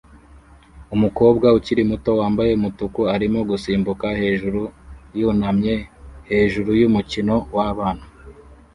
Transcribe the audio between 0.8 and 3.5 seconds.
Umukobwa ukiri muto wambaye umutuku arimo